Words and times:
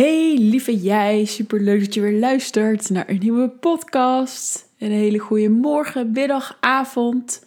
Hey 0.00 0.36
lieve 0.38 0.80
jij, 0.80 1.24
super 1.24 1.60
leuk 1.60 1.80
dat 1.80 1.94
je 1.94 2.00
weer 2.00 2.18
luistert 2.18 2.90
naar 2.90 3.08
een 3.08 3.18
nieuwe 3.18 3.48
podcast. 3.48 4.68
Een 4.78 4.90
hele 4.90 5.18
goede 5.18 5.48
morgen, 5.48 6.10
middag, 6.12 6.56
avond. 6.60 7.44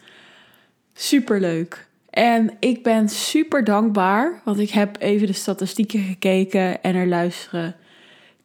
Super 0.93 1.39
leuk. 1.39 1.87
En 2.09 2.53
ik 2.59 2.83
ben 2.83 3.09
super 3.09 3.63
dankbaar, 3.63 4.41
want 4.43 4.59
ik 4.59 4.69
heb 4.69 4.95
even 4.99 5.27
de 5.27 5.33
statistieken 5.33 5.99
gekeken 5.99 6.83
en 6.83 6.95
er 6.95 7.07
luisteren 7.07 7.75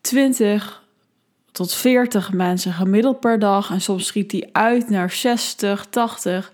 20 0.01 0.85
tot 1.53 1.75
40 1.75 2.33
mensen 2.33 2.73
gemiddeld 2.73 3.21
per 3.21 3.39
dag. 3.39 3.71
En 3.71 3.81
soms 3.81 4.07
schiet 4.07 4.31
die 4.31 4.49
uit 4.53 4.91
naar 4.91 5.11
60, 5.11 5.87
80. 5.87 6.53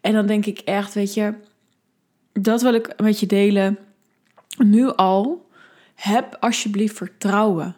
En 0.00 0.12
dan 0.12 0.26
denk 0.26 0.46
ik 0.46 0.58
echt, 0.58 0.94
weet 0.94 1.14
je, 1.14 1.34
dat 2.32 2.62
wil 2.62 2.74
ik 2.74 3.00
met 3.00 3.20
je 3.20 3.26
delen. 3.26 3.78
Nu 4.58 4.88
al 4.88 5.50
heb 6.02 6.36
alsjeblieft 6.40 6.96
vertrouwen. 6.96 7.76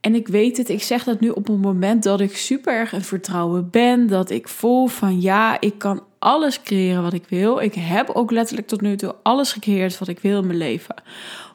En 0.00 0.14
ik 0.14 0.28
weet 0.28 0.56
het, 0.56 0.68
ik 0.68 0.82
zeg 0.82 1.04
dat 1.04 1.20
nu 1.20 1.28
op 1.28 1.48
een 1.48 1.60
moment 1.60 2.02
dat 2.02 2.20
ik 2.20 2.36
super 2.36 2.72
erg 2.72 2.92
in 2.92 3.02
vertrouwen 3.02 3.70
ben. 3.70 4.06
Dat 4.06 4.30
ik 4.30 4.48
voel 4.48 4.86
van 4.86 5.20
ja, 5.20 5.60
ik 5.60 5.78
kan 5.78 6.02
alles 6.18 6.62
creëren 6.62 7.02
wat 7.02 7.12
ik 7.12 7.24
wil. 7.28 7.60
Ik 7.60 7.74
heb 7.74 8.10
ook 8.10 8.30
letterlijk 8.30 8.68
tot 8.68 8.80
nu 8.80 8.96
toe 8.96 9.14
alles 9.22 9.52
gecreëerd 9.52 9.98
wat 9.98 10.08
ik 10.08 10.18
wil 10.18 10.38
in 10.38 10.46
mijn 10.46 10.58
leven. 10.58 10.94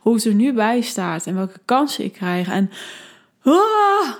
Hoe 0.01 0.13
het 0.13 0.25
er 0.25 0.33
nu 0.33 0.53
bij 0.53 0.81
staat 0.81 1.27
en 1.27 1.35
welke 1.35 1.59
kansen 1.65 2.03
ik 2.03 2.13
krijg. 2.13 2.49
En, 2.49 2.69
ah! 3.43 4.13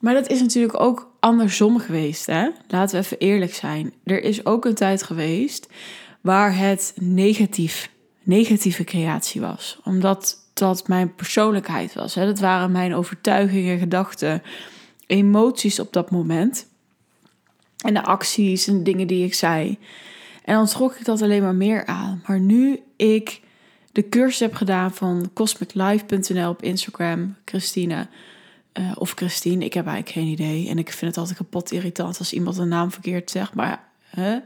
Maar 0.00 0.14
dat 0.14 0.28
is 0.28 0.40
natuurlijk 0.40 0.80
ook 0.80 1.10
andersom 1.20 1.78
geweest. 1.78 2.26
Hè? 2.26 2.48
Laten 2.68 2.98
we 2.98 3.04
even 3.04 3.18
eerlijk 3.18 3.54
zijn. 3.54 3.92
Er 4.04 4.22
is 4.22 4.46
ook 4.46 4.64
een 4.64 4.74
tijd 4.74 5.02
geweest 5.02 5.68
waar 6.20 6.56
het 6.56 6.92
negatief, 7.00 7.90
negatieve 8.22 8.84
creatie 8.84 9.40
was. 9.40 9.78
Omdat 9.84 10.43
dat 10.54 10.88
mijn 10.88 11.14
persoonlijkheid 11.14 11.94
was. 11.94 12.14
Hè. 12.14 12.24
Dat 12.26 12.38
waren 12.38 12.72
mijn 12.72 12.94
overtuigingen, 12.94 13.78
gedachten, 13.78 14.42
emoties 15.06 15.80
op 15.80 15.92
dat 15.92 16.10
moment. 16.10 16.66
En 17.84 17.94
de 17.94 18.02
acties 18.02 18.66
en 18.66 18.82
dingen 18.82 19.06
die 19.06 19.24
ik 19.24 19.34
zei. 19.34 19.78
En 20.44 20.54
dan 20.54 20.66
trok 20.66 20.94
ik 20.94 21.04
dat 21.04 21.22
alleen 21.22 21.42
maar 21.42 21.54
meer 21.54 21.86
aan. 21.86 22.22
Maar 22.26 22.40
nu 22.40 22.80
ik 22.96 23.40
de 23.92 24.08
cursus 24.08 24.40
heb 24.40 24.54
gedaan 24.54 24.94
van 24.94 25.30
cosmiclife.nl 25.32 26.48
op 26.48 26.62
Instagram, 26.62 27.36
Christine. 27.44 28.08
Uh, 28.78 28.92
of 28.94 29.12
Christine, 29.14 29.64
ik 29.64 29.74
heb 29.74 29.86
eigenlijk 29.86 30.16
geen 30.16 30.32
idee. 30.32 30.68
En 30.68 30.78
ik 30.78 30.92
vind 30.92 31.10
het 31.10 31.16
altijd 31.16 31.36
kapot 31.36 31.72
irritant 31.72 32.18
als 32.18 32.32
iemand 32.32 32.58
een 32.58 32.68
naam 32.68 32.90
verkeerd 32.90 33.30
zegt. 33.30 33.54
Maar 33.54 33.84
hè? 34.04 34.38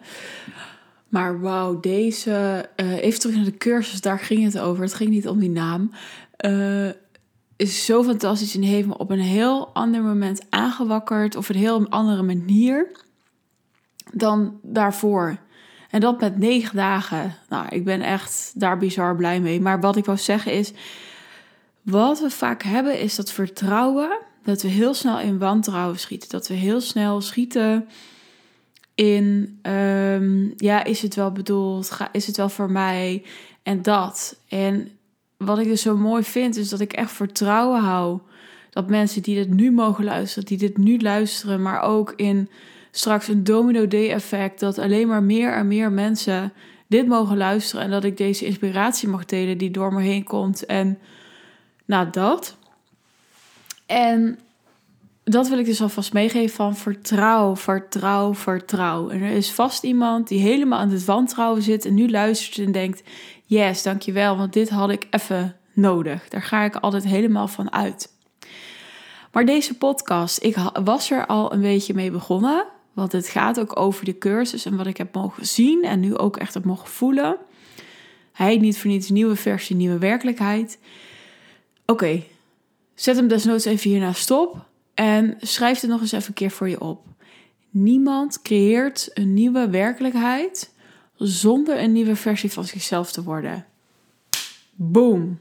Maar 1.09 1.41
wauw, 1.41 1.81
deze. 1.81 2.69
Uh, 2.77 2.97
even 2.97 3.20
terug 3.20 3.37
naar 3.37 3.45
de 3.45 3.56
cursus, 3.56 4.01
daar 4.01 4.19
ging 4.19 4.45
het 4.45 4.59
over. 4.59 4.83
Het 4.83 4.95
ging 4.95 5.11
niet 5.11 5.28
om 5.28 5.39
die 5.39 5.51
naam. 5.51 5.91
Uh, 6.47 6.89
is 7.56 7.84
zo 7.84 8.03
fantastisch 8.03 8.55
en 8.55 8.62
heeft 8.62 8.87
me 8.87 8.98
op 8.98 9.11
een 9.11 9.20
heel 9.20 9.69
ander 9.75 10.03
moment 10.03 10.47
aangewakkerd. 10.48 11.36
Of 11.36 11.48
een 11.48 11.56
heel 11.56 11.89
andere 11.89 12.23
manier 12.23 12.91
dan 14.12 14.61
daarvoor. 14.62 15.39
En 15.91 16.01
dat 16.01 16.20
met 16.20 16.39
negen 16.39 16.77
dagen. 16.77 17.34
Nou, 17.48 17.67
ik 17.69 17.84
ben 17.84 18.01
echt 18.01 18.53
daar 18.55 18.79
bizar 18.79 19.17
blij 19.17 19.41
mee. 19.41 19.61
Maar 19.61 19.81
wat 19.81 19.97
ik 19.97 20.05
wou 20.05 20.19
zeggen 20.19 20.53
is. 20.53 20.73
Wat 21.83 22.20
we 22.20 22.31
vaak 22.31 22.62
hebben 22.62 23.01
is 23.01 23.14
dat 23.14 23.33
vertrouwen. 23.33 24.19
Dat 24.42 24.62
we 24.62 24.69
heel 24.69 24.95
snel 24.95 25.20
in 25.20 25.39
wantrouwen 25.39 25.98
schieten. 25.98 26.29
Dat 26.29 26.48
we 26.48 26.55
heel 26.55 26.81
snel 26.81 27.20
schieten 27.20 27.89
in, 28.99 29.59
ehm, 29.63 30.49
ja, 30.57 30.85
is 30.85 31.03
het 31.03 31.15
wel 31.15 31.33
bedoeld? 31.33 31.99
Is 32.13 32.27
het 32.27 32.37
wel 32.37 32.49
voor 32.49 32.71
mij? 32.71 33.23
En 33.63 33.83
dat. 33.83 34.41
En 34.49 34.91
wat 35.37 35.59
ik 35.59 35.67
dus 35.67 35.83
zo 35.83 35.97
mooi 35.97 36.23
vind, 36.23 36.57
is 36.57 36.69
dat 36.69 36.81
ik 36.81 36.93
echt 36.93 37.13
vertrouwen 37.13 37.81
hou. 37.81 38.19
Dat 38.71 38.89
mensen 38.89 39.23
die 39.23 39.35
dit 39.35 39.55
nu 39.55 39.71
mogen 39.71 40.05
luisteren, 40.05 40.49
die 40.49 40.59
dit 40.59 40.77
nu 40.77 40.99
luisteren, 40.99 41.63
maar 41.63 41.83
ook 41.83 42.13
in 42.17 42.49
straks 42.91 43.29
een 43.29 43.45
domino 43.45 43.89
day 43.89 44.11
effect, 44.11 44.61
dat 44.61 44.79
alleen 44.79 45.08
maar 45.08 45.23
meer 45.23 45.53
en 45.53 45.69
meer 45.69 45.92
mensen 45.92 46.53
dit 46.87 47.07
mogen 47.07 47.37
luisteren 47.37 47.85
en 47.85 47.91
dat 47.91 48.05
ik 48.05 48.17
deze 48.17 48.47
inspiratie 48.47 49.08
mag 49.08 49.25
delen 49.25 49.58
die 49.58 49.70
door 49.70 49.92
me 49.92 50.03
heen 50.03 50.25
komt. 50.25 50.67
En 50.67 50.98
nou, 51.85 52.11
dat. 52.11 52.57
En 53.87 54.39
dat 55.28 55.48
wil 55.48 55.58
ik 55.58 55.64
dus 55.64 55.83
alvast 55.83 56.12
meegeven 56.12 56.56
van 56.56 56.77
vertrouw, 56.77 57.56
vertrouw, 57.56 58.34
vertrouw. 58.34 59.08
En 59.08 59.22
er 59.22 59.30
is 59.30 59.50
vast 59.50 59.83
iemand 59.83 60.28
die 60.28 60.40
helemaal 60.40 60.78
aan 60.78 60.90
het 60.90 61.05
wantrouwen 61.05 61.62
zit 61.62 61.84
en 61.84 61.94
nu 61.94 62.11
luistert 62.11 62.66
en 62.66 62.72
denkt: 62.72 63.02
Yes, 63.44 63.83
dankjewel, 63.83 64.36
want 64.36 64.52
dit 64.52 64.68
had 64.68 64.90
ik 64.90 65.06
even 65.11 65.56
nodig. 65.72 66.28
Daar 66.28 66.42
ga 66.42 66.64
ik 66.64 66.77
altijd 66.77 67.05
helemaal 67.05 67.48
van 67.48 67.72
uit. 67.72 68.12
Maar 69.33 69.46
deze 69.46 69.77
podcast, 69.77 70.42
ik 70.42 70.56
was 70.84 71.11
er 71.11 71.27
al 71.27 71.52
een 71.52 71.60
beetje 71.60 71.95
mee 71.95 72.10
begonnen. 72.10 72.66
Want 72.92 73.12
het 73.12 73.28
gaat 73.28 73.60
ook 73.60 73.78
over 73.78 74.05
de 74.05 74.18
cursus 74.18 74.64
en 74.64 74.77
wat 74.77 74.86
ik 74.86 74.96
heb 74.96 75.14
mogen 75.14 75.46
zien 75.46 75.84
en 75.84 76.00
nu 76.00 76.16
ook 76.16 76.36
echt 76.36 76.55
heb 76.55 76.64
mogen 76.64 76.89
voelen. 76.89 77.36
Hij 78.33 78.56
niet 78.56 78.78
voor 78.78 78.90
niets 78.90 79.08
nieuwe 79.08 79.36
versie, 79.36 79.77
nieuwe 79.77 79.98
werkelijkheid. 79.98 80.78
Oké, 81.86 82.22
zet 82.95 83.16
hem 83.16 83.28
desnoods 83.28 83.64
even 83.64 83.90
hierna 83.90 84.12
stop. 84.12 84.67
En 84.98 85.35
schrijf 85.41 85.81
het 85.81 85.91
nog 85.91 86.01
eens 86.01 86.13
even 86.13 86.29
een 86.29 86.35
keer 86.35 86.51
voor 86.51 86.69
je 86.69 86.81
op. 86.81 87.07
Niemand 87.70 88.42
creëert 88.42 89.11
een 89.14 89.35
nieuwe 89.35 89.69
werkelijkheid 89.70 90.73
zonder 91.14 91.83
een 91.83 91.92
nieuwe 91.92 92.17
versie 92.17 92.53
van 92.53 92.64
zichzelf 92.64 93.13
te 93.13 93.23
worden. 93.23 93.67
Boom. 94.75 95.39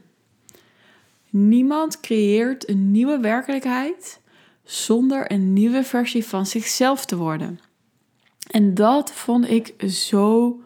Niemand 1.30 2.00
creëert 2.00 2.68
een 2.68 2.90
nieuwe 2.90 3.18
werkelijkheid 3.18 4.20
zonder 4.64 5.32
een 5.32 5.52
nieuwe 5.52 5.84
versie 5.84 6.24
van 6.24 6.46
zichzelf 6.46 7.04
te 7.04 7.16
worden. 7.16 7.60
En 8.50 8.74
dat 8.74 9.12
vond 9.12 9.50
ik 9.50 9.74
zo 9.90 10.60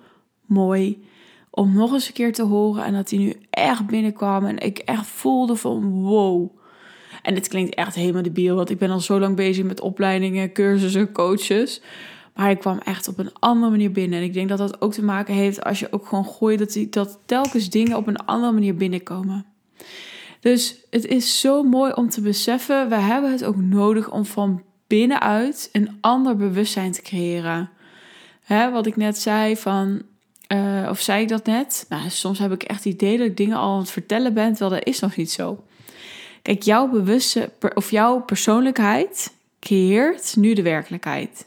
mooi 0.46 1.04
om 1.50 1.72
nog 1.72 1.92
eens 1.92 2.06
een 2.06 2.12
keer 2.12 2.32
te 2.32 2.42
horen 2.42 2.84
en 2.84 2.92
dat 2.92 3.10
hij 3.10 3.18
nu 3.18 3.36
echt 3.50 3.86
binnenkwam 3.86 4.44
en 4.44 4.58
ik 4.58 4.78
echt 4.78 5.06
voelde 5.06 5.56
van 5.56 6.02
wow. 6.02 6.60
En 7.22 7.34
dit 7.34 7.48
klinkt 7.48 7.74
echt 7.74 7.94
helemaal 7.94 8.22
debiel, 8.22 8.56
want 8.56 8.70
ik 8.70 8.78
ben 8.78 8.90
al 8.90 9.00
zo 9.00 9.18
lang 9.18 9.36
bezig 9.36 9.64
met 9.64 9.80
opleidingen, 9.80 10.52
cursussen, 10.52 11.12
coaches. 11.12 11.80
Maar 12.34 12.50
ik 12.50 12.58
kwam 12.58 12.78
echt 12.78 13.08
op 13.08 13.18
een 13.18 13.32
andere 13.38 13.70
manier 13.70 13.92
binnen. 13.92 14.18
En 14.18 14.24
ik 14.24 14.34
denk 14.34 14.48
dat 14.48 14.58
dat 14.58 14.80
ook 14.80 14.92
te 14.92 15.04
maken 15.04 15.34
heeft 15.34 15.64
als 15.64 15.80
je 15.80 15.92
ook 15.92 16.06
gewoon 16.06 16.26
gooit, 16.26 16.58
dat, 16.58 16.72
die, 16.72 16.88
dat 16.88 17.18
telkens 17.26 17.70
dingen 17.70 17.96
op 17.96 18.06
een 18.06 18.24
andere 18.26 18.52
manier 18.52 18.74
binnenkomen. 18.74 19.46
Dus 20.40 20.76
het 20.90 21.06
is 21.06 21.40
zo 21.40 21.62
mooi 21.62 21.92
om 21.92 22.08
te 22.08 22.20
beseffen, 22.20 22.88
we 22.88 22.94
hebben 22.94 23.30
het 23.30 23.44
ook 23.44 23.56
nodig 23.56 24.10
om 24.10 24.24
van 24.24 24.62
binnenuit 24.86 25.68
een 25.72 25.98
ander 26.00 26.36
bewustzijn 26.36 26.92
te 26.92 27.02
creëren. 27.02 27.70
Hè, 28.42 28.70
wat 28.70 28.86
ik 28.86 28.96
net 28.96 29.18
zei 29.18 29.56
van, 29.56 30.02
uh, 30.52 30.86
of 30.90 31.00
zei 31.00 31.22
ik 31.22 31.28
dat 31.28 31.46
net? 31.46 31.86
Nou, 31.88 32.10
soms 32.10 32.38
heb 32.38 32.52
ik 32.52 32.62
echt 32.62 32.84
het 32.84 32.94
idee 32.94 33.18
dat 33.18 33.26
ik 33.26 33.36
dingen 33.36 33.56
al 33.56 33.72
aan 33.72 33.78
het 33.78 33.90
vertellen 33.90 34.34
ben, 34.34 34.50
terwijl 34.50 34.70
dat 34.70 34.86
is 34.88 35.00
nog 35.00 35.16
niet 35.16 35.30
zo. 35.30 35.64
Kijk, 36.42 36.62
jouw 36.62 36.88
bewuste 36.88 37.50
of 37.74 37.90
jouw 37.90 38.20
persoonlijkheid 38.20 39.34
creëert 39.60 40.36
nu 40.36 40.54
de 40.54 40.62
werkelijkheid. 40.62 41.46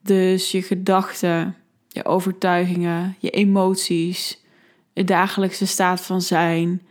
Dus 0.00 0.50
je 0.50 0.62
gedachten, 0.62 1.56
je 1.88 2.04
overtuigingen, 2.04 3.16
je 3.18 3.30
emoties, 3.30 4.40
de 4.92 5.04
dagelijkse 5.04 5.66
staat 5.66 6.00
van 6.00 6.22
zijn, 6.22 6.82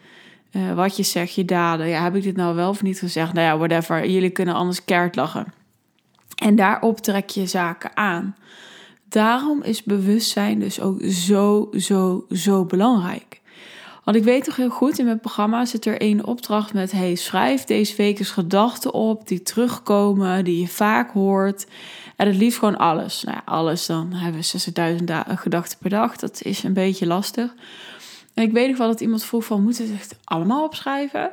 uh, 0.52 0.74
wat 0.74 0.98
je 0.98 1.04
zegt, 1.04 1.36
je 1.36 1.46
daden. 1.46 1.88
Ja, 1.88 2.04
heb 2.04 2.16
ik 2.16 2.24
dit 2.24 2.36
nou 2.36 2.56
wel 2.56 2.70
of 2.70 2.82
niet 2.82 3.00
gezegd? 3.00 3.34
Nou 3.34 3.46
ja, 3.46 3.58
whatever. 3.58 4.10
Jullie 4.10 4.30
kunnen 4.30 4.56
anders 4.56 4.86
keert 4.86 5.16
lachen. 5.16 5.54
En 6.36 6.56
daarop 6.56 7.00
trek 7.00 7.30
je 7.30 7.46
zaken 7.46 7.98
aan. 7.98 8.36
Daarom 9.10 9.64
is 9.64 9.84
bewustzijn 9.84 10.60
dus 10.60 10.82
ook 10.82 11.02
zo, 11.04 11.70
zo, 11.78 12.26
zo 12.30 12.66
belangrijk. 12.66 13.42
Want 14.06 14.18
ik 14.18 14.24
weet 14.24 14.44
toch 14.44 14.56
heel 14.56 14.70
goed, 14.70 15.00
in 15.00 15.06
mijn 15.06 15.20
programma 15.20 15.66
zit 15.66 15.86
er 15.86 16.02
één 16.02 16.26
opdracht 16.26 16.74
met: 16.74 16.92
hey, 16.92 17.16
schrijf 17.16 17.64
deze 17.64 17.96
week 17.96 18.20
eens 18.20 18.30
gedachten 18.30 18.94
op 18.94 19.28
die 19.28 19.42
terugkomen, 19.42 20.44
die 20.44 20.60
je 20.60 20.68
vaak 20.68 21.12
hoort. 21.12 21.66
En 22.16 22.28
het 22.28 22.36
liefst 22.36 22.60
gewoon 22.60 22.78
alles. 22.78 23.24
Nou 23.24 23.38
ja, 23.38 23.52
alles, 23.54 23.86
dan 23.86 24.14
hebben 24.14 24.42
we 24.42 25.00
60.000 25.28 25.40
gedachten 25.40 25.78
per 25.78 25.90
dag. 25.90 26.16
Dat 26.16 26.42
is 26.42 26.64
een 26.64 26.74
beetje 26.74 27.06
lastig. 27.06 27.54
En 28.34 28.44
ik 28.44 28.52
weet 28.52 28.68
nog 28.68 28.78
wel 28.78 28.88
dat 28.88 29.02
iemand 29.02 29.24
vroeg 29.24 29.46
van, 29.46 29.64
moeten 29.64 29.98
het 29.98 30.18
allemaal 30.24 30.64
opschrijven? 30.64 31.32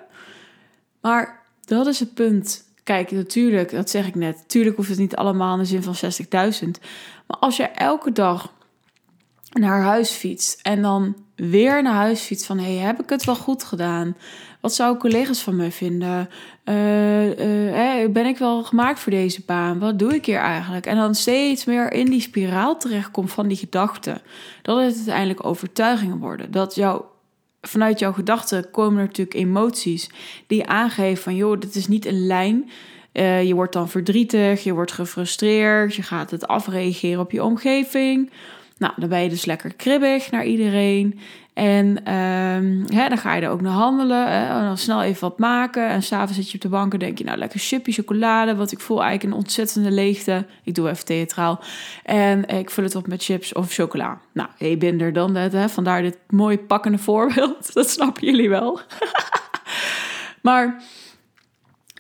Maar 1.00 1.40
dat 1.64 1.86
is 1.86 2.00
het 2.00 2.14
punt. 2.14 2.64
Kijk, 2.84 3.10
natuurlijk, 3.10 3.70
dat 3.70 3.90
zeg 3.90 4.06
ik 4.06 4.14
net. 4.14 4.44
Tuurlijk 4.46 4.76
hoeft 4.76 4.88
het 4.88 4.98
niet 4.98 5.16
allemaal 5.16 5.52
in 5.52 5.58
de 5.58 5.64
zin 5.64 5.82
van 5.82 5.94
60.000. 5.94 6.68
Maar 7.26 7.36
als 7.38 7.56
je 7.56 7.64
elke 7.64 8.12
dag 8.12 8.52
naar 9.52 9.82
huis 9.82 10.10
fietst 10.10 10.60
en 10.62 10.82
dan 10.82 11.16
weer 11.36 11.82
naar 11.82 11.94
huis 11.94 12.20
fietst 12.20 12.46
van... 12.46 12.58
hey, 12.58 12.74
heb 12.74 13.02
ik 13.02 13.08
het 13.08 13.24
wel 13.24 13.36
goed 13.36 13.64
gedaan? 13.64 14.16
Wat 14.60 14.74
zouden 14.74 15.00
collega's 15.00 15.42
van 15.42 15.56
me 15.56 15.70
vinden? 15.70 16.28
Uh, 16.64 18.08
ben 18.10 18.26
ik 18.26 18.38
wel 18.38 18.64
gemaakt 18.64 19.00
voor 19.00 19.12
deze 19.12 19.42
baan? 19.46 19.78
Wat 19.78 19.98
doe 19.98 20.14
ik 20.14 20.26
hier 20.26 20.38
eigenlijk? 20.38 20.86
En 20.86 20.96
dan 20.96 21.14
steeds 21.14 21.64
meer 21.64 21.92
in 21.92 22.06
die 22.06 22.20
spiraal 22.20 22.76
terechtkomt 22.76 23.32
van 23.32 23.48
die 23.48 23.56
gedachten. 23.56 24.22
Dat 24.62 24.82
het 24.82 24.96
uiteindelijk 24.96 25.44
overtuigingen 25.44 26.18
worden. 26.18 26.50
Dat 26.50 26.74
jouw 26.74 27.10
vanuit 27.60 27.98
jouw 27.98 28.12
gedachten 28.12 28.70
komen 28.70 28.98
er 28.98 29.06
natuurlijk 29.06 29.36
emoties 29.36 30.10
die 30.46 30.66
aangeven 30.66 31.22
van 31.22 31.36
joh, 31.36 31.60
dit 31.60 31.74
is 31.74 31.88
niet 31.88 32.06
een 32.06 32.26
lijn. 32.26 32.70
Uh, 33.12 33.42
je 33.42 33.54
wordt 33.54 33.72
dan 33.72 33.88
verdrietig, 33.88 34.64
je 34.64 34.72
wordt 34.72 34.92
gefrustreerd, 34.92 35.94
je 35.94 36.02
gaat 36.02 36.30
het 36.30 36.46
afreageren 36.46 37.20
op 37.20 37.30
je 37.30 37.44
omgeving. 37.44 38.30
Nou, 38.82 38.94
dan 38.96 39.08
ben 39.08 39.22
je 39.22 39.28
dus 39.28 39.44
lekker 39.44 39.74
kribbig 39.74 40.30
naar 40.30 40.44
iedereen. 40.44 41.18
En 41.52 42.14
um, 42.14 42.84
hè, 42.88 43.08
dan 43.08 43.18
ga 43.18 43.34
je 43.34 43.42
er 43.42 43.50
ook 43.50 43.60
naar 43.60 43.72
handelen. 43.72 44.26
en 44.26 44.62
dan 44.62 44.78
snel 44.78 45.02
even 45.02 45.20
wat 45.20 45.38
maken. 45.38 45.88
En 45.88 46.02
s'avonds 46.02 46.34
zit 46.34 46.48
je 46.48 46.54
op 46.54 46.60
de 46.60 46.68
bank 46.68 46.92
en 46.92 46.98
denk 46.98 47.18
je, 47.18 47.24
nou, 47.24 47.38
lekker 47.38 47.60
chipje 47.60 47.92
chocolade. 47.92 48.54
Want 48.54 48.72
ik 48.72 48.80
voel 48.80 49.02
eigenlijk 49.02 49.32
een 49.32 49.40
ontzettende 49.40 49.90
leegte. 49.90 50.46
Ik 50.64 50.74
doe 50.74 50.88
even 50.88 51.04
theatraal. 51.04 51.60
En 52.04 52.46
ik 52.48 52.70
vul 52.70 52.84
het 52.84 52.94
op 52.94 53.06
met 53.06 53.24
chips 53.24 53.52
of 53.52 53.72
chocola. 53.72 54.20
Nou, 54.32 54.48
hey, 54.56 54.78
binder 54.78 55.12
dan 55.12 55.34
dat. 55.34 55.52
Hè. 55.52 55.68
Vandaar 55.68 56.02
dit 56.02 56.18
mooi 56.28 56.58
pakkende 56.58 56.98
voorbeeld. 56.98 57.72
Dat 57.74 57.90
snappen 57.90 58.24
jullie 58.24 58.48
wel. 58.48 58.80
maar 60.48 60.82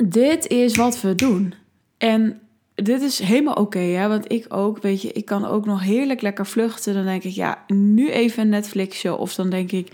dit 0.04 0.46
is 0.46 0.76
wat 0.76 1.00
we 1.00 1.14
doen. 1.14 1.54
En 1.98 2.41
dit 2.74 3.02
is 3.02 3.18
helemaal 3.18 3.54
oké, 3.54 4.08
want 4.08 4.32
ik 4.32 4.46
ook, 4.48 4.82
weet 4.82 5.02
je, 5.02 5.12
ik 5.12 5.24
kan 5.24 5.44
ook 5.44 5.66
nog 5.66 5.82
heerlijk 5.82 6.20
lekker 6.20 6.46
vluchten. 6.46 6.94
Dan 6.94 7.04
denk 7.04 7.22
ik, 7.22 7.32
ja, 7.32 7.64
nu 7.66 8.10
even 8.10 8.42
een 8.42 8.48
Netflixje. 8.48 9.16
Of 9.16 9.34
dan 9.34 9.50
denk 9.50 9.72
ik, 9.72 9.92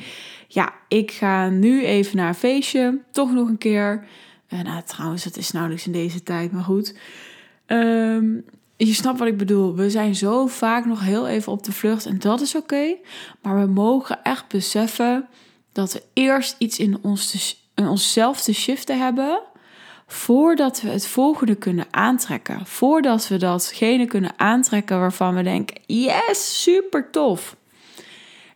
ja, 0.48 0.72
ik 0.88 1.10
ga 1.10 1.48
nu 1.48 1.84
even 1.84 2.16
naar 2.16 2.28
een 2.28 2.34
feestje, 2.34 3.00
toch 3.12 3.32
nog 3.32 3.48
een 3.48 3.58
keer. 3.58 4.06
Uh, 4.48 4.60
nou, 4.62 4.82
trouwens, 4.82 5.25
dat 5.25 5.36
is 5.36 5.50
nauwelijks 5.50 5.86
in 5.86 5.92
deze 5.92 6.22
tijd, 6.22 6.52
maar 6.52 6.62
goed. 6.62 6.94
Ehm, 7.66 8.26
je 8.76 8.94
snapt 8.94 9.19
wat 9.19 9.28
ik 9.28 9.36
bedoel. 9.36 9.74
We 9.74 9.90
zijn 9.90 10.14
zo 10.14 10.46
vaak 10.46 10.86
nog 10.86 11.00
heel 11.00 11.28
even 11.28 11.52
op 11.52 11.64
de 11.64 11.72
vlucht 11.72 12.06
en 12.06 12.19
dat 12.19 12.40
is 12.40 12.54
oké. 12.54 12.96
maar 13.42 13.60
we 13.60 13.66
mogen 13.66 14.22
echt 14.22 14.48
beseffen 14.48 15.28
dat 15.72 15.92
we 15.92 16.02
eerst 16.12 16.54
iets 16.58 16.78
in, 16.78 16.98
ons 17.02 17.56
in 17.74 17.86
onszelf 17.86 18.40
te 18.40 18.52
shiften 18.52 18.98
hebben 18.98 19.40
voordat 20.10 20.81
we 20.81 20.88
het 20.88 21.06
volgende 21.06 21.55
kunnen 21.55 21.87
aantrekken. 21.90 22.66
Voordat 22.66 23.28
we 23.28 23.37
datgene 23.37 24.06
kunnen 24.06 24.32
aantrekken 24.37 24.99
waarvan 24.99 25.34
we 25.34 25.43
denken: 25.43 25.81
yes, 25.87 26.62
super 26.62 27.10
tof. 27.10 27.56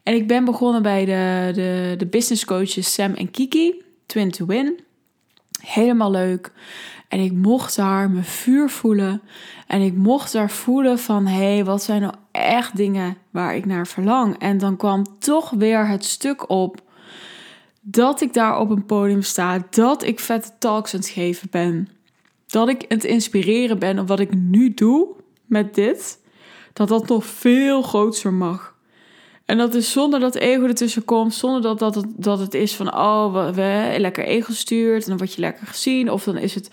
En 0.02 0.14
ik 0.14 0.26
ben 0.26 0.44
begonnen 0.44 0.82
bij 0.82 1.04
de, 1.04 1.50
de, 1.54 1.94
de 1.98 2.06
business 2.06 2.44
coaches 2.44 2.94
Sam 2.94 3.14
en 3.14 3.30
Kiki, 3.30 3.82
Twin 4.06 4.30
to 4.30 4.46
Win. 4.46 4.80
Helemaal 5.60 6.10
leuk. 6.10 6.52
En 7.08 7.20
ik 7.20 7.32
mocht 7.32 7.76
daar 7.76 8.10
mijn 8.10 8.24
vuur 8.24 8.70
voelen. 8.70 9.22
En 9.66 9.80
ik 9.80 9.94
mocht 9.94 10.32
daar 10.32 10.50
voelen 10.50 10.98
van, 10.98 11.26
hé, 11.26 11.54
hey, 11.54 11.64
wat 11.64 11.82
zijn 11.82 12.00
nou 12.00 12.14
echt 12.30 12.76
dingen 12.76 13.16
waar 13.30 13.56
ik 13.56 13.66
naar 13.66 13.86
verlang? 13.86 14.38
En 14.38 14.58
dan 14.58 14.76
kwam 14.76 15.18
toch 15.18 15.50
weer 15.50 15.86
het 15.86 16.04
stuk 16.04 16.50
op 16.50 16.80
dat 17.84 18.20
ik 18.20 18.32
daar 18.32 18.58
op 18.58 18.70
een 18.70 18.86
podium 18.86 19.22
sta, 19.22 19.66
dat 19.70 20.02
ik 20.02 20.20
vette 20.20 20.50
talks 20.58 20.94
aan 20.94 21.00
het 21.00 21.08
geven 21.08 21.48
ben, 21.50 21.88
dat 22.46 22.68
ik 22.68 22.84
het 22.88 23.04
inspireren 23.04 23.78
ben 23.78 23.98
op 23.98 24.08
wat 24.08 24.20
ik 24.20 24.34
nu 24.34 24.74
doe 24.74 25.08
met 25.46 25.74
dit, 25.74 26.18
dat 26.72 26.88
dat 26.88 27.08
nog 27.08 27.24
veel 27.26 27.82
groter 27.82 28.32
mag. 28.32 28.74
En 29.44 29.58
dat 29.58 29.74
is 29.74 29.92
zonder 29.92 30.20
dat 30.20 30.34
ego 30.34 30.62
ertussen 30.64 31.04
komt, 31.04 31.34
zonder 31.34 31.62
dat, 31.62 31.78
dat, 31.78 31.94
het, 31.94 32.06
dat 32.16 32.38
het 32.38 32.54
is 32.54 32.74
van, 32.74 32.94
oh, 32.94 33.48
we, 33.54 33.94
lekker 33.98 34.24
ego 34.24 34.52
stuurt 34.52 35.02
en 35.02 35.08
dan 35.08 35.18
word 35.18 35.34
je 35.34 35.40
lekker 35.40 35.66
gezien. 35.66 36.10
Of 36.10 36.24
dan 36.24 36.36
is 36.36 36.54
het 36.54 36.70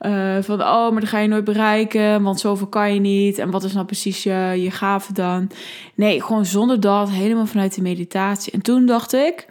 uh, 0.00 0.36
van, 0.40 0.60
oh, 0.60 0.90
maar 0.90 1.00
dan 1.00 1.06
ga 1.06 1.18
je 1.18 1.28
nooit 1.28 1.44
bereiken, 1.44 2.22
want 2.22 2.40
zoveel 2.40 2.66
kan 2.66 2.94
je 2.94 3.00
niet. 3.00 3.38
En 3.38 3.50
wat 3.50 3.64
is 3.64 3.72
nou 3.72 3.86
precies 3.86 4.22
je, 4.22 4.54
je 4.56 4.70
gave 4.70 5.12
dan? 5.12 5.50
Nee, 5.94 6.22
gewoon 6.22 6.44
zonder 6.46 6.80
dat, 6.80 7.10
helemaal 7.10 7.46
vanuit 7.46 7.74
de 7.74 7.82
meditatie. 7.82 8.52
En 8.52 8.62
toen 8.62 8.86
dacht 8.86 9.12
ik, 9.12 9.46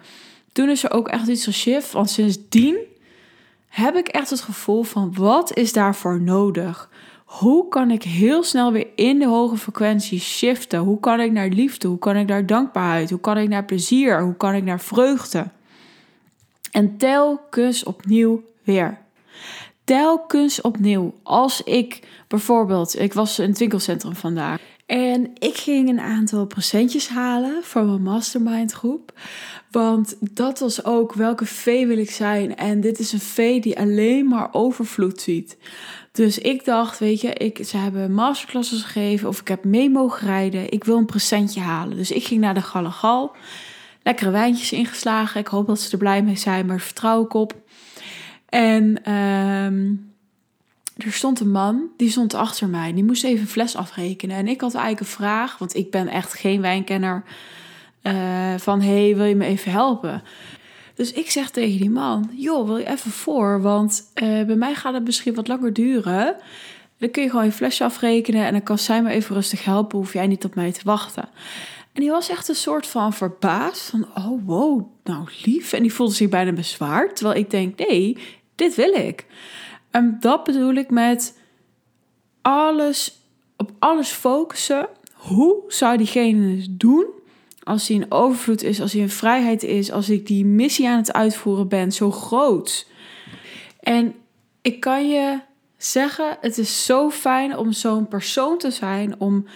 toen 0.52 0.68
is 0.68 0.84
er 0.84 0.92
ook 0.92 1.08
echt 1.08 1.28
iets 1.28 1.44
geshift. 1.44 1.92
Want 1.92 2.10
sindsdien 2.10 2.76
heb 3.68 3.94
ik 3.96 4.08
echt 4.08 4.30
het 4.30 4.40
gevoel 4.40 4.82
van 4.82 5.14
wat 5.14 5.56
is 5.56 5.72
daarvoor 5.72 6.20
nodig? 6.20 6.88
Hoe 7.24 7.68
kan 7.68 7.90
ik 7.90 8.02
heel 8.02 8.42
snel 8.42 8.72
weer 8.72 8.86
in 8.94 9.18
de 9.18 9.26
hoge 9.26 9.56
frequentie 9.56 10.20
shiften? 10.20 10.78
Hoe 10.78 11.00
kan 11.00 11.20
ik 11.20 11.32
naar 11.32 11.48
liefde? 11.48 11.88
Hoe 11.88 11.98
kan 11.98 12.16
ik 12.16 12.26
naar 12.26 12.46
dankbaarheid? 12.46 13.10
Hoe 13.10 13.20
kan 13.20 13.38
ik 13.38 13.48
naar 13.48 13.64
plezier? 13.64 14.22
Hoe 14.22 14.36
kan 14.36 14.54
ik 14.54 14.64
naar 14.64 14.80
vreugde? 14.80 15.46
En 16.70 16.96
telkens 16.96 17.84
opnieuw 17.84 18.42
weer. 18.62 18.98
Telkens 19.84 20.60
opnieuw. 20.60 21.14
Als 21.22 21.62
ik 21.62 22.00
bijvoorbeeld, 22.28 22.98
ik 22.98 23.12
was 23.12 23.38
in 23.38 23.48
het 23.48 23.58
winkelcentrum 23.58 24.14
vandaag. 24.14 24.60
En 24.90 25.30
ik 25.38 25.56
ging 25.56 25.88
een 25.88 26.00
aantal 26.00 26.46
presentjes 26.46 27.08
halen 27.08 27.62
voor 27.62 27.84
mijn 27.84 28.02
mastermind 28.02 28.72
groep. 28.72 29.12
Want 29.70 30.16
dat 30.34 30.58
was 30.58 30.84
ook 30.84 31.14
welke 31.14 31.46
vee 31.46 31.86
wil 31.86 31.98
ik 31.98 32.10
zijn. 32.10 32.56
En 32.56 32.80
dit 32.80 32.98
is 32.98 33.12
een 33.12 33.20
vee 33.20 33.60
die 33.60 33.78
alleen 33.78 34.28
maar 34.28 34.48
overvloed 34.52 35.20
ziet. 35.20 35.56
Dus 36.12 36.38
ik 36.38 36.64
dacht, 36.64 36.98
weet 36.98 37.20
je, 37.20 37.32
ik, 37.34 37.66
ze 37.66 37.76
hebben 37.76 38.12
masterclasses 38.12 38.82
gegeven 38.82 39.28
of 39.28 39.40
ik 39.40 39.48
heb 39.48 39.64
mee 39.64 39.90
mogen 39.90 40.26
rijden. 40.26 40.72
Ik 40.72 40.84
wil 40.84 40.96
een 40.96 41.06
presentje 41.06 41.60
halen. 41.60 41.96
Dus 41.96 42.10
ik 42.10 42.24
ging 42.24 42.40
naar 42.40 42.54
de 42.54 42.62
Galagal. 42.62 43.36
Lekkere 44.02 44.30
wijntjes 44.30 44.72
ingeslagen. 44.72 45.40
Ik 45.40 45.46
hoop 45.46 45.66
dat 45.66 45.80
ze 45.80 45.92
er 45.92 45.98
blij 45.98 46.22
mee 46.22 46.36
zijn, 46.36 46.66
maar 46.66 46.80
vertrouw 46.80 47.24
ik 47.24 47.34
op. 47.34 47.54
En 48.48 49.04
ehm, 49.04 49.92
er 51.04 51.12
stond 51.12 51.40
een 51.40 51.50
man, 51.50 51.88
die 51.96 52.10
stond 52.10 52.34
achter 52.34 52.68
mij. 52.68 52.92
Die 52.92 53.04
moest 53.04 53.24
even 53.24 53.40
een 53.40 53.46
fles 53.46 53.76
afrekenen. 53.76 54.36
En 54.36 54.48
ik 54.48 54.60
had 54.60 54.74
eigenlijk 54.74 55.00
een 55.00 55.16
vraag, 55.16 55.58
want 55.58 55.76
ik 55.76 55.90
ben 55.90 56.08
echt 56.08 56.34
geen 56.34 56.60
wijnkenner. 56.60 57.22
Uh, 58.02 58.54
van, 58.56 58.80
hey, 58.80 59.16
wil 59.16 59.24
je 59.24 59.34
me 59.34 59.44
even 59.44 59.72
helpen? 59.72 60.22
Dus 60.94 61.12
ik 61.12 61.30
zeg 61.30 61.50
tegen 61.50 61.78
die 61.80 61.90
man, 61.90 62.30
joh, 62.32 62.66
wil 62.66 62.76
je 62.76 62.88
even 62.88 63.10
voor? 63.10 63.62
Want 63.62 64.02
uh, 64.22 64.44
bij 64.44 64.56
mij 64.56 64.74
gaat 64.74 64.94
het 64.94 65.04
misschien 65.04 65.34
wat 65.34 65.48
langer 65.48 65.72
duren. 65.72 66.36
Dan 66.98 67.10
kun 67.10 67.22
je 67.22 67.30
gewoon 67.30 67.44
je 67.44 67.52
flesje 67.52 67.84
afrekenen 67.84 68.46
en 68.46 68.52
dan 68.52 68.62
kan 68.62 68.78
zij 68.78 69.02
me 69.02 69.10
even 69.10 69.34
rustig 69.34 69.64
helpen. 69.64 69.98
Hoef 69.98 70.12
jij 70.12 70.26
niet 70.26 70.44
op 70.44 70.54
mij 70.54 70.72
te 70.72 70.80
wachten. 70.84 71.28
En 71.92 72.00
die 72.00 72.10
was 72.10 72.28
echt 72.28 72.48
een 72.48 72.54
soort 72.54 72.86
van 72.86 73.12
verbaasd. 73.12 73.90
Van, 73.90 74.06
oh 74.14 74.46
wow, 74.46 74.86
nou 75.04 75.28
lief. 75.44 75.72
En 75.72 75.82
die 75.82 75.92
voelde 75.92 76.14
zich 76.14 76.28
bijna 76.28 76.52
bezwaard. 76.52 77.16
Terwijl 77.16 77.38
ik 77.38 77.50
denk, 77.50 77.78
nee, 77.78 78.16
dit 78.54 78.74
wil 78.74 78.92
ik. 78.92 79.26
En 79.90 80.16
dat 80.20 80.44
bedoel 80.44 80.74
ik 80.74 80.90
met 80.90 81.38
alles, 82.42 83.18
op 83.56 83.70
alles 83.78 84.08
focussen. 84.08 84.88
Hoe 85.14 85.62
zou 85.68 85.96
diegene 85.96 86.56
het 86.56 86.80
doen 86.80 87.06
als 87.62 87.88
hij 87.88 87.96
in 87.96 88.10
overvloed 88.10 88.62
is, 88.62 88.80
als 88.80 88.92
hij 88.92 89.00
in 89.00 89.08
vrijheid 89.08 89.62
is, 89.62 89.92
als 89.92 90.08
ik 90.08 90.26
die 90.26 90.44
missie 90.44 90.88
aan 90.88 90.96
het 90.96 91.12
uitvoeren 91.12 91.68
ben, 91.68 91.92
zo 91.92 92.10
groot. 92.10 92.86
En 93.80 94.14
ik 94.62 94.80
kan 94.80 95.10
je 95.10 95.38
zeggen, 95.76 96.36
het 96.40 96.58
is 96.58 96.84
zo 96.84 97.10
fijn 97.10 97.56
om 97.56 97.72
zo'n 97.72 98.08
persoon 98.08 98.58
te 98.58 98.70
zijn, 98.70 99.20
om 99.20 99.46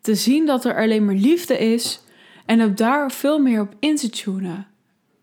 te 0.00 0.14
zien 0.14 0.46
dat 0.46 0.64
er 0.64 0.76
alleen 0.76 1.04
maar 1.04 1.14
liefde 1.14 1.58
is 1.58 2.00
en 2.46 2.62
op 2.62 2.76
daar 2.76 3.12
veel 3.12 3.38
meer 3.38 3.60
op 3.60 3.74
in 3.78 3.96
te 3.96 4.10
tunen. 4.10 4.66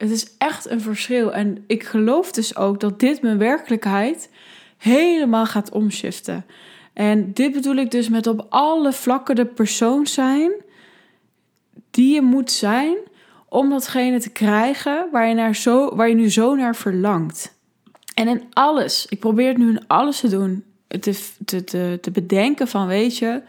Het 0.05 0.13
is 0.13 0.35
echt 0.37 0.69
een 0.69 0.81
verschil. 0.81 1.33
En 1.33 1.63
ik 1.67 1.83
geloof 1.83 2.31
dus 2.31 2.55
ook 2.55 2.79
dat 2.79 2.99
dit 2.99 3.21
mijn 3.21 3.37
werkelijkheid 3.37 4.29
helemaal 4.77 5.45
gaat 5.45 5.71
omschiften. 5.71 6.45
En 6.93 7.33
dit 7.33 7.51
bedoel 7.51 7.75
ik 7.75 7.91
dus 7.91 8.09
met 8.09 8.27
op 8.27 8.45
alle 8.49 8.93
vlakken 8.93 9.35
de 9.35 9.45
persoon 9.45 10.07
zijn 10.07 10.51
die 11.91 12.13
je 12.13 12.21
moet 12.21 12.51
zijn 12.51 12.97
om 13.49 13.69
datgene 13.69 14.19
te 14.19 14.29
krijgen 14.29 15.07
waar 15.11 15.27
je, 15.27 15.33
naar 15.33 15.55
zo, 15.55 15.95
waar 15.95 16.09
je 16.09 16.15
nu 16.15 16.31
zo 16.31 16.55
naar 16.55 16.75
verlangt. 16.75 17.53
En 18.13 18.27
in 18.27 18.43
alles, 18.53 19.05
ik 19.09 19.19
probeer 19.19 19.47
het 19.47 19.57
nu 19.57 19.69
in 19.69 19.87
alles 19.87 20.19
te 20.19 20.29
doen, 20.29 20.63
te, 20.87 21.29
te, 21.45 21.63
te, 21.63 21.97
te 22.01 22.11
bedenken 22.11 22.67
van 22.67 22.87
weet 22.87 23.17
je, 23.17 23.41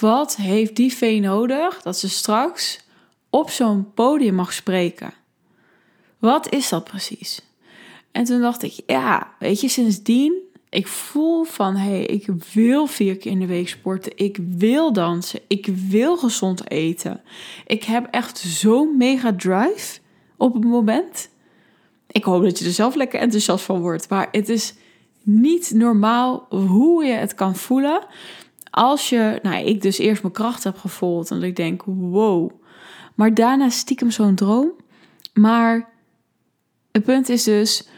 wat 0.00 0.36
heeft 0.36 0.76
die 0.76 0.92
vee 0.92 1.20
nodig 1.20 1.82
dat 1.82 1.98
ze 1.98 2.08
straks 2.08 2.80
op 3.30 3.50
zo'n 3.50 3.92
podium 3.94 4.34
mag 4.34 4.52
spreken? 4.52 5.12
Wat 6.22 6.52
is 6.52 6.68
dat 6.68 6.84
precies? 6.84 7.40
En 8.12 8.24
toen 8.24 8.40
dacht 8.40 8.62
ik, 8.62 8.80
ja, 8.86 9.34
weet 9.38 9.60
je, 9.60 9.68
sindsdien 9.68 10.50
ik 10.72 10.86
voel 10.86 11.44
van 11.44 11.76
hé, 11.76 11.90
hey, 11.90 12.04
ik 12.04 12.28
wil 12.52 12.86
vier 12.86 13.16
keer 13.16 13.30
in 13.30 13.38
de 13.38 13.46
week 13.46 13.68
sporten. 13.68 14.12
Ik 14.16 14.38
wil 14.56 14.92
dansen. 14.92 15.40
Ik 15.46 15.66
wil 15.66 16.16
gezond 16.16 16.70
eten. 16.70 17.20
Ik 17.66 17.84
heb 17.84 18.08
echt 18.10 18.38
zo'n 18.38 18.96
mega 18.96 19.34
drive 19.36 19.98
op 20.36 20.54
het 20.54 20.64
moment. 20.64 21.28
Ik 22.06 22.24
hoop 22.24 22.42
dat 22.42 22.58
je 22.58 22.64
er 22.64 22.70
zelf 22.70 22.94
lekker 22.94 23.20
enthousiast 23.20 23.64
van 23.64 23.80
wordt. 23.80 24.08
Maar 24.08 24.28
het 24.30 24.48
is 24.48 24.74
niet 25.22 25.70
normaal 25.74 26.46
hoe 26.50 27.04
je 27.04 27.12
het 27.12 27.34
kan 27.34 27.56
voelen. 27.56 28.06
Als 28.70 29.08
je, 29.08 29.38
nou, 29.42 29.64
ik 29.64 29.82
dus 29.82 29.98
eerst 29.98 30.22
mijn 30.22 30.34
kracht 30.34 30.64
heb 30.64 30.78
gevoeld. 30.78 31.30
En 31.30 31.42
ik 31.42 31.56
denk, 31.56 31.82
wow. 31.84 32.50
Maar 33.14 33.34
daarna 33.34 33.68
stiekem 33.68 34.10
zo'n 34.10 34.34
droom. 34.34 34.70
Maar 35.34 35.91
het 36.92 37.04
punt 37.04 37.28
is 37.28 37.42
dus 37.42 37.88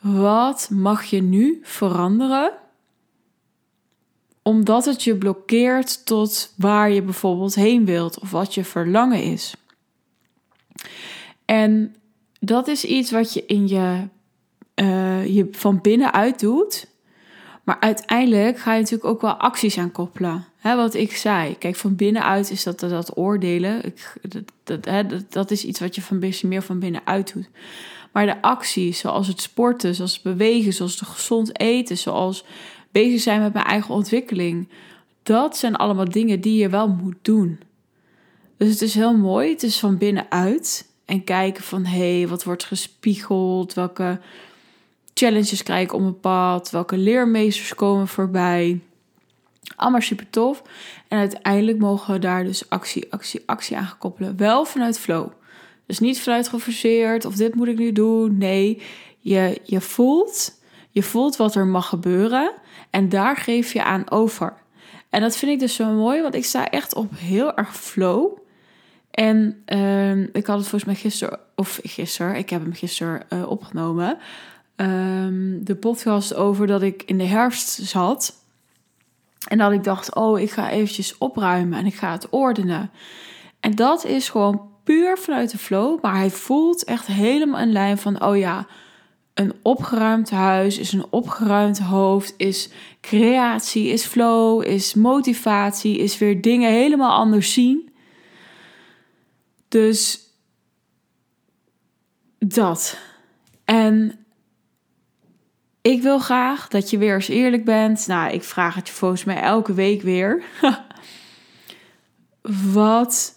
wat 0.00 0.68
mag 0.70 1.04
je 1.04 1.22
nu 1.22 1.60
veranderen? 1.62 2.52
Omdat 4.42 4.84
het 4.84 5.02
je 5.02 5.16
blokkeert 5.16 6.06
tot 6.06 6.52
waar 6.56 6.90
je 6.90 7.02
bijvoorbeeld 7.02 7.54
heen 7.54 7.84
wilt 7.84 8.20
of 8.20 8.30
wat 8.30 8.54
je 8.54 8.64
verlangen 8.64 9.22
is. 9.22 9.54
En 11.44 11.96
dat 12.40 12.68
is 12.68 12.84
iets 12.84 13.10
wat 13.10 13.32
je 13.32 13.46
in 13.46 13.68
je, 13.68 14.08
uh, 14.74 15.26
je 15.26 15.48
van 15.50 15.80
binnenuit 15.80 16.40
doet. 16.40 16.88
Maar 17.64 17.80
uiteindelijk 17.80 18.58
ga 18.58 18.72
je 18.72 18.80
natuurlijk 18.80 19.08
ook 19.10 19.20
wel 19.20 19.34
acties 19.34 19.78
aan 19.78 19.92
koppelen. 19.92 20.44
Wat 20.62 20.94
ik 20.94 21.16
zei. 21.16 21.58
Kijk, 21.58 21.76
van 21.76 21.96
binnenuit 21.96 22.50
is 22.50 22.62
dat 22.62 22.80
dat 22.80 23.16
oordelen. 23.16 23.84
Ik, 23.84 24.12
dat, 24.64 24.88
dat, 25.28 25.50
is 25.50 25.64
iets 25.64 25.80
wat 25.80 25.94
je 25.94 26.02
van 26.02 26.32
meer 26.42 26.62
van 26.62 26.78
binnenuit 26.78 27.32
doet. 27.32 27.48
Maar 28.16 28.26
de 28.26 28.42
acties, 28.42 28.98
zoals 28.98 29.26
het 29.26 29.40
sporten, 29.40 29.94
zoals 29.94 30.12
het 30.12 30.22
bewegen, 30.22 30.72
zoals 30.72 31.00
het 31.00 31.08
gezond 31.08 31.60
eten, 31.60 31.98
zoals 31.98 32.44
bezig 32.90 33.20
zijn 33.20 33.40
met 33.40 33.52
mijn 33.52 33.64
eigen 33.64 33.94
ontwikkeling. 33.94 34.68
Dat 35.22 35.56
zijn 35.56 35.76
allemaal 35.76 36.08
dingen 36.08 36.40
die 36.40 36.58
je 36.58 36.68
wel 36.68 36.88
moet 36.88 37.16
doen. 37.22 37.60
Dus 38.56 38.70
het 38.70 38.82
is 38.82 38.94
heel 38.94 39.16
mooi. 39.16 39.50
Het 39.50 39.62
is 39.62 39.78
van 39.78 39.98
binnenuit. 39.98 40.90
En 41.04 41.24
kijken 41.24 41.62
van, 41.62 41.84
hé, 41.84 42.18
hey, 42.18 42.28
wat 42.28 42.44
wordt 42.44 42.64
gespiegeld? 42.64 43.74
Welke 43.74 44.20
challenges 45.14 45.62
krijg 45.62 45.82
ik 45.82 45.92
op 45.92 46.00
mijn 46.00 46.20
pad? 46.20 46.70
Welke 46.70 46.96
leermeesters 46.96 47.74
komen 47.74 48.08
voorbij? 48.08 48.80
Allemaal 49.76 50.00
super 50.00 50.30
tof. 50.30 50.62
En 51.08 51.18
uiteindelijk 51.18 51.78
mogen 51.78 52.12
we 52.12 52.18
daar 52.18 52.44
dus 52.44 52.68
actie, 52.68 53.12
actie, 53.12 53.42
actie 53.46 53.76
aan 53.76 53.94
koppelen. 53.98 54.36
Wel 54.36 54.64
vanuit 54.64 54.98
flow. 54.98 55.28
Dus 55.86 55.98
niet 55.98 56.20
vanuit 56.20 56.48
geforceerd 56.48 57.24
of 57.24 57.34
dit 57.34 57.54
moet 57.54 57.68
ik 57.68 57.78
nu 57.78 57.92
doen. 57.92 58.38
Nee, 58.38 58.82
je, 59.18 59.60
je, 59.64 59.80
voelt, 59.80 60.60
je 60.90 61.02
voelt 61.02 61.36
wat 61.36 61.54
er 61.54 61.66
mag 61.66 61.88
gebeuren. 61.88 62.52
En 62.90 63.08
daar 63.08 63.36
geef 63.36 63.72
je 63.72 63.84
aan 63.84 64.10
over. 64.10 64.54
En 65.10 65.20
dat 65.20 65.36
vind 65.36 65.52
ik 65.52 65.58
dus 65.58 65.74
zo 65.74 65.92
mooi, 65.92 66.22
want 66.22 66.34
ik 66.34 66.44
sta 66.44 66.70
echt 66.70 66.94
op 66.94 67.10
heel 67.14 67.56
erg 67.56 67.76
flow. 67.76 68.38
En 69.10 69.62
uh, 69.66 70.18
ik 70.18 70.46
had 70.46 70.58
het 70.58 70.68
volgens 70.68 70.84
mij 70.84 70.94
gisteren, 70.94 71.38
of 71.54 71.80
gisteren, 71.82 72.36
ik 72.36 72.50
heb 72.50 72.62
hem 72.62 72.74
gisteren 72.74 73.22
uh, 73.32 73.50
opgenomen. 73.50 74.18
Um, 74.76 75.64
de 75.64 75.74
podcast 75.74 76.34
over 76.34 76.66
dat 76.66 76.82
ik 76.82 77.02
in 77.02 77.18
de 77.18 77.24
herfst 77.24 77.68
zat. 77.68 78.34
En 79.48 79.58
dat 79.58 79.72
ik 79.72 79.84
dacht, 79.84 80.14
oh, 80.14 80.40
ik 80.40 80.50
ga 80.50 80.70
eventjes 80.70 81.18
opruimen 81.18 81.78
en 81.78 81.86
ik 81.86 81.94
ga 81.94 82.12
het 82.12 82.28
ordenen. 82.30 82.90
En 83.60 83.74
dat 83.74 84.04
is 84.04 84.28
gewoon 84.28 84.70
puur 84.86 85.18
vanuit 85.18 85.50
de 85.50 85.58
flow, 85.58 86.02
maar 86.02 86.16
hij 86.16 86.30
voelt 86.30 86.84
echt 86.84 87.06
helemaal 87.06 87.60
een 87.60 87.72
lijn 87.72 87.98
van, 87.98 88.22
oh 88.22 88.36
ja, 88.36 88.66
een 89.34 89.52
opgeruimd 89.62 90.30
huis 90.30 90.78
is 90.78 90.92
een 90.92 91.06
opgeruimd 91.10 91.78
hoofd, 91.78 92.34
is 92.36 92.70
creatie, 93.00 93.88
is 93.88 94.04
flow, 94.04 94.64
is 94.64 94.94
motivatie, 94.94 95.98
is 95.98 96.18
weer 96.18 96.40
dingen 96.40 96.70
helemaal 96.70 97.18
anders 97.18 97.52
zien. 97.52 97.90
Dus 99.68 100.20
dat. 102.38 102.98
En 103.64 104.26
ik 105.82 106.02
wil 106.02 106.18
graag 106.18 106.68
dat 106.68 106.90
je 106.90 106.98
weer 106.98 107.14
eens 107.14 107.28
eerlijk 107.28 107.64
bent. 107.64 108.06
Nou, 108.06 108.32
ik 108.32 108.44
vraag 108.44 108.74
het 108.74 108.88
je 108.88 108.94
volgens 108.94 109.24
mij 109.24 109.40
elke 109.40 109.74
week 109.74 110.02
weer. 110.02 110.42
Wat 112.72 113.35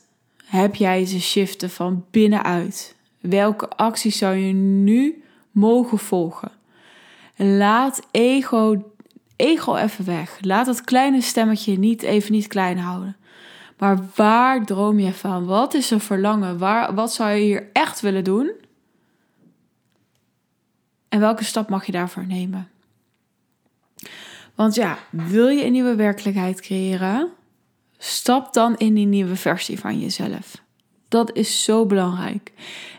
heb 0.49 0.75
jij 0.75 1.05
te 1.05 1.21
shiften 1.21 1.69
van 1.69 2.05
binnenuit? 2.11 2.95
Welke 3.19 3.69
acties 3.69 4.17
zou 4.17 4.35
je 4.35 4.53
nu 4.53 5.23
mogen 5.51 5.97
volgen? 5.97 6.51
Laat 7.35 8.01
ego, 8.11 8.91
ego 9.35 9.75
even 9.75 10.05
weg. 10.05 10.37
Laat 10.41 10.65
dat 10.65 10.81
kleine 10.81 11.21
stemmetje 11.21 11.77
niet 11.77 12.01
even 12.01 12.31
niet 12.31 12.47
klein 12.47 12.77
houden. 12.77 13.17
Maar 13.77 13.99
waar 14.15 14.65
droom 14.65 14.99
je 14.99 15.13
van? 15.13 15.45
Wat 15.45 15.73
is 15.73 15.91
een 15.91 15.99
verlangen? 15.99 16.57
Waar, 16.57 16.93
wat 16.93 17.13
zou 17.13 17.31
je 17.31 17.41
hier 17.41 17.69
echt 17.73 17.99
willen 17.99 18.23
doen? 18.23 18.51
En 21.09 21.19
welke 21.19 21.43
stap 21.43 21.69
mag 21.69 21.85
je 21.85 21.91
daarvoor 21.91 22.25
nemen? 22.25 22.69
Want 24.55 24.75
ja, 24.75 24.97
wil 25.09 25.47
je 25.47 25.65
een 25.65 25.71
nieuwe 25.71 25.95
werkelijkheid 25.95 26.61
creëren? 26.61 27.29
Stap 28.01 28.53
dan 28.53 28.77
in 28.77 28.93
die 28.93 29.05
nieuwe 29.05 29.35
versie 29.35 29.79
van 29.79 29.99
jezelf. 29.99 30.61
Dat 31.07 31.35
is 31.35 31.63
zo 31.63 31.85
belangrijk. 31.85 32.51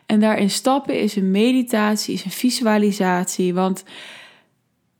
En 0.07 0.21
daarin 0.21 0.51
stappen 0.51 1.01
is 1.01 1.17
een 1.17 1.31
meditatie, 1.31 2.15
is 2.15 2.25
een 2.25 2.31
visualisatie. 2.31 3.55
Want 3.55 3.85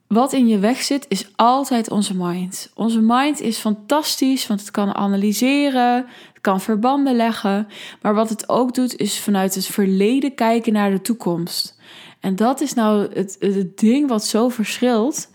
wat 0.07 0.33
in 0.33 0.47
je 0.47 0.59
weg 0.59 0.81
zit, 0.81 1.05
is 1.07 1.27
altijd 1.35 1.89
onze 1.89 2.15
mind. 2.15 2.71
Onze 2.75 3.01
mind 3.01 3.41
is 3.41 3.57
fantastisch, 3.57 4.47
want 4.47 4.59
het 4.59 4.71
kan 4.71 4.95
analyseren, 4.95 5.95
het 6.33 6.41
kan 6.41 6.61
verbanden 6.61 7.15
leggen. 7.15 7.67
Maar 8.01 8.13
wat 8.13 8.29
het 8.29 8.49
ook 8.49 8.73
doet, 8.73 8.95
is 8.95 9.19
vanuit 9.19 9.55
het 9.55 9.65
verleden 9.65 10.35
kijken 10.35 10.73
naar 10.73 10.91
de 10.91 11.01
toekomst. 11.01 11.79
En 12.19 12.35
dat 12.35 12.61
is 12.61 12.73
nou 12.73 13.13
het, 13.13 13.35
het 13.39 13.77
ding 13.79 14.07
wat 14.07 14.25
zo 14.25 14.49
verschilt. 14.49 15.29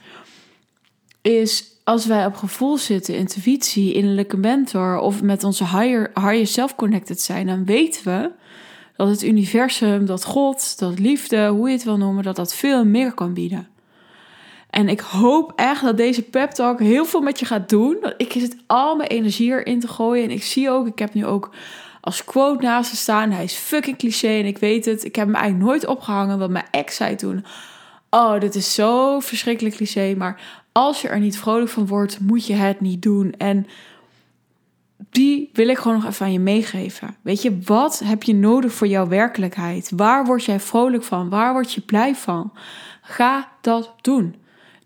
Is 1.22 1.75
als 1.86 2.06
wij 2.06 2.26
op 2.26 2.34
gevoel 2.34 2.78
zitten, 2.78 3.14
intuïtie, 3.14 3.92
innerlijke 3.92 4.36
mentor 4.36 4.98
of 4.98 5.22
met 5.22 5.44
onze 5.44 5.64
higher, 5.64 6.10
higher 6.14 6.46
self 6.46 6.74
connected 6.74 7.20
zijn, 7.20 7.46
dan 7.46 7.64
weten 7.64 8.04
we 8.04 8.30
dat 8.96 9.08
het 9.08 9.22
universum, 9.22 10.06
dat 10.06 10.24
God, 10.24 10.78
dat 10.78 10.98
liefde, 10.98 11.48
hoe 11.48 11.68
je 11.68 11.74
het 11.74 11.84
wil 11.84 11.96
noemen, 11.96 12.24
dat 12.24 12.36
dat 12.36 12.54
veel 12.54 12.84
meer 12.84 13.12
kan 13.12 13.34
bieden. 13.34 13.68
En 14.70 14.88
ik 14.88 15.00
hoop 15.00 15.52
echt 15.56 15.82
dat 15.82 15.96
deze 15.96 16.22
pep 16.22 16.50
talk 16.50 16.80
heel 16.80 17.04
veel 17.04 17.20
met 17.20 17.38
je 17.38 17.46
gaat 17.46 17.68
doen. 17.68 17.96
Ik 18.16 18.32
zit 18.32 18.56
al 18.66 18.96
mijn 18.96 19.08
energie 19.08 19.50
erin 19.50 19.80
te 19.80 19.88
gooien. 19.88 20.24
En 20.24 20.30
ik 20.30 20.42
zie 20.42 20.70
ook, 20.70 20.86
ik 20.86 20.98
heb 20.98 21.14
nu 21.14 21.26
ook 21.26 21.50
als 22.00 22.24
quote 22.24 22.62
naast 22.62 22.90
te 22.90 22.96
staan. 22.96 23.30
Hij 23.30 23.44
is 23.44 23.54
fucking 23.54 23.98
cliché 23.98 24.28
en 24.38 24.46
ik 24.46 24.58
weet 24.58 24.84
het. 24.84 25.04
Ik 25.04 25.16
heb 25.16 25.26
hem 25.26 25.34
eigenlijk 25.34 25.64
nooit 25.64 25.86
opgehangen, 25.86 26.38
want 26.38 26.50
mijn 26.50 26.66
ex 26.70 26.96
zei 26.96 27.14
toen... 27.14 27.44
Oh, 28.10 28.40
dit 28.40 28.54
is 28.54 28.74
zo 28.74 29.20
verschrikkelijk 29.20 29.76
cliché. 29.76 30.14
Maar 30.16 30.64
als 30.76 31.00
je 31.02 31.08
er 31.08 31.20
niet 31.20 31.38
vrolijk 31.38 31.70
van 31.70 31.86
wordt, 31.86 32.20
moet 32.20 32.46
je 32.46 32.54
het 32.54 32.80
niet 32.80 33.02
doen. 33.02 33.32
En 33.32 33.66
die 35.10 35.50
wil 35.52 35.68
ik 35.68 35.78
gewoon 35.78 35.96
nog 35.96 36.06
even 36.06 36.26
aan 36.26 36.32
je 36.32 36.38
meegeven. 36.38 37.16
Weet 37.22 37.42
je, 37.42 37.58
wat 37.64 38.02
heb 38.04 38.22
je 38.22 38.34
nodig 38.34 38.72
voor 38.72 38.86
jouw 38.86 39.08
werkelijkheid? 39.08 39.92
Waar 39.96 40.24
word 40.24 40.44
jij 40.44 40.60
vrolijk 40.60 41.02
van? 41.02 41.28
Waar 41.28 41.52
word 41.52 41.72
je 41.72 41.80
blij 41.80 42.14
van? 42.14 42.52
Ga 43.00 43.48
dat 43.60 43.94
doen. 44.00 44.34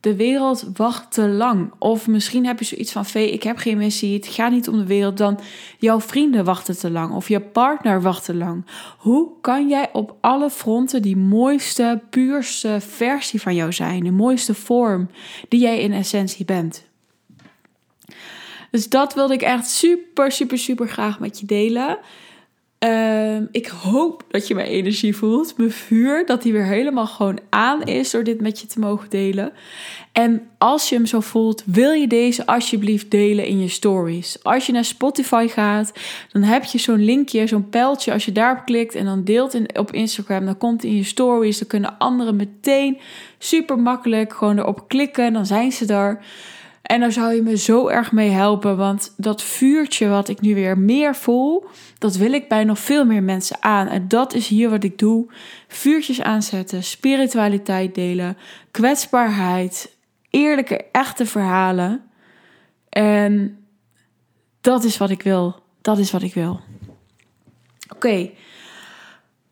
De 0.01 0.17
wereld 0.17 0.71
wacht 0.75 1.13
te 1.13 1.29
lang. 1.29 1.73
Of 1.79 2.07
misschien 2.07 2.47
heb 2.47 2.59
je 2.59 2.65
zoiets 2.65 2.93
van: 2.93 3.07
Vee, 3.07 3.31
ik 3.31 3.43
heb 3.43 3.57
geen 3.57 3.79
missie, 3.79 4.15
het 4.15 4.27
gaat 4.27 4.51
niet 4.51 4.69
om 4.69 4.79
de 4.79 4.87
wereld. 4.87 5.17
Dan 5.17 5.41
jouw 5.79 6.01
vrienden 6.01 6.45
wachten 6.45 6.79
te 6.79 6.91
lang. 6.91 7.15
Of 7.15 7.29
je 7.29 7.41
partner 7.41 8.03
wacht 8.03 8.25
te 8.25 8.35
lang. 8.35 8.67
Hoe 8.99 9.31
kan 9.41 9.69
jij 9.69 9.89
op 9.93 10.17
alle 10.21 10.51
fronten 10.51 11.03
die 11.03 11.17
mooiste, 11.17 12.01
puurste 12.11 12.77
versie 12.81 13.41
van 13.41 13.55
jou 13.55 13.73
zijn? 13.73 14.05
De 14.05 14.11
mooiste 14.11 14.55
vorm 14.55 15.11
die 15.49 15.61
jij 15.61 15.81
in 15.81 15.93
essentie 15.93 16.45
bent? 16.45 16.89
Dus 18.71 18.89
dat 18.89 19.15
wilde 19.15 19.35
ik 19.35 19.43
echt 19.43 19.71
super, 19.71 20.33
super, 20.33 20.59
super 20.59 20.89
graag 20.89 21.21
met 21.21 21.41
je 21.41 21.47
delen. 21.47 21.99
Ehm, 22.81 23.45
ik 23.51 23.67
hoop 23.67 24.25
dat 24.29 24.49
je 24.49 24.55
mijn 24.55 24.67
energie 24.67 25.17
voelt, 25.17 25.57
mijn 25.57 25.71
vuur, 25.71 26.27
dat 26.27 26.43
die 26.43 26.53
weer 26.53 26.65
helemaal 26.65 27.07
gewoon 27.07 27.39
aan 27.51 27.83
is 27.83 28.11
door 28.11 28.25
dit 28.25 28.41
met 28.41 28.61
je 28.61 28.67
te 28.67 28.79
mogen 28.79 29.11
delen. 29.11 29.53
En 30.13 30.49
als 30.59 30.89
je 30.89 30.95
hem 30.95 31.07
zo 31.07 31.21
voelt, 31.21 31.63
wil 31.67 31.93
je 31.93 32.07
deze 32.07 32.47
alsjeblieft 32.47 33.11
delen 33.11 33.47
in 33.47 33.61
je 33.61 33.69
stories. 33.69 34.43
Als 34.43 34.67
je 34.67 34.73
naar 34.73 34.85
Spotify 34.85 35.47
gaat, 35.49 35.93
dan 36.33 36.43
heb 36.43 36.65
je 36.65 36.79
zo'n 36.79 37.05
linkje, 37.05 37.47
zo'n 37.47 37.69
pijltje. 37.69 38.13
Als 38.13 38.25
je 38.25 38.33
daarop 38.33 38.65
klikt 38.65 38.95
en 38.95 39.05
dan 39.05 39.25
deelt 39.25 39.55
in, 39.55 39.79
op 39.79 39.93
Instagram, 39.93 40.45
dan 40.45 40.59
komt 40.59 40.83
het 40.83 40.91
in 40.91 40.97
je 40.97 41.05
stories. 41.05 41.59
Dan 41.59 41.69
kunnen 41.69 41.99
anderen 41.99 42.37
meteen 42.37 42.99
super 43.39 43.79
makkelijk 43.79 44.33
gewoon 44.33 44.59
erop 44.59 44.89
klikken. 44.89 45.33
Dan 45.33 45.47
zijn 45.47 45.73
ze 45.73 45.87
er. 45.87 46.21
En 46.91 47.01
daar 47.01 47.13
zou 47.13 47.35
je 47.35 47.43
me 47.43 47.57
zo 47.57 47.89
erg 47.89 48.13
mee 48.13 48.31
helpen, 48.31 48.77
want 48.77 49.15
dat 49.17 49.43
vuurtje 49.43 50.09
wat 50.09 50.29
ik 50.29 50.41
nu 50.41 50.55
weer 50.55 50.79
meer 50.79 51.17
voel, 51.17 51.65
dat 51.99 52.17
wil 52.17 52.33
ik 52.33 52.49
bij 52.49 52.65
nog 52.65 52.79
veel 52.79 53.05
meer 53.05 53.23
mensen 53.23 53.57
aan. 53.63 53.87
En 53.89 54.09
dat 54.09 54.35
is 54.35 54.49
hier 54.49 54.71
wat 54.71 54.85
ik 54.85 54.99
doe: 54.99 55.33
vuurtjes 55.69 56.23
aanzetten, 56.23 56.83
spiritualiteit 56.83 57.95
delen, 57.95 58.37
kwetsbaarheid, 58.71 59.97
eerlijke, 60.31 60.85
echte 60.93 61.27
verhalen. 61.27 62.03
En 62.89 63.65
dat 64.61 64.85
is 64.85 64.97
wat 64.97 65.11
ik 65.11 65.23
wil. 65.23 65.63
Dat 65.81 65.99
is 65.99 66.11
wat 66.11 66.23
ik 66.23 66.35
wil. 66.35 66.61
Oké. 67.85 67.95
Okay. 67.95 68.35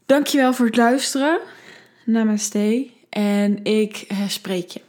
Dankjewel 0.06 0.54
voor 0.54 0.66
het 0.66 0.76
luisteren. 0.76 1.40
Namaste. 2.04 2.90
En 3.08 3.64
ik 3.64 4.04
eh, 4.08 4.28
spreek 4.28 4.68
je. 4.68 4.80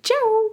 Ciao! 0.00 0.49